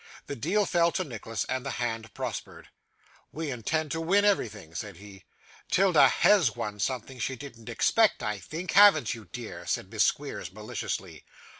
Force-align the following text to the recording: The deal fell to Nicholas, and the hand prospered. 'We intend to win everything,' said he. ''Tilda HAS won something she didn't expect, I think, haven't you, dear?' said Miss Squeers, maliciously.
The 0.25 0.35
deal 0.35 0.65
fell 0.65 0.91
to 0.93 1.03
Nicholas, 1.03 1.43
and 1.43 1.63
the 1.63 1.69
hand 1.77 2.11
prospered. 2.15 2.69
'We 3.31 3.51
intend 3.51 3.91
to 3.91 4.01
win 4.01 4.25
everything,' 4.25 4.73
said 4.73 4.95
he. 4.97 5.25
''Tilda 5.69 6.09
HAS 6.09 6.55
won 6.55 6.79
something 6.79 7.19
she 7.19 7.35
didn't 7.35 7.69
expect, 7.69 8.23
I 8.23 8.39
think, 8.39 8.71
haven't 8.71 9.13
you, 9.13 9.25
dear?' 9.25 9.67
said 9.67 9.91
Miss 9.91 10.03
Squeers, 10.03 10.51
maliciously. 10.51 11.23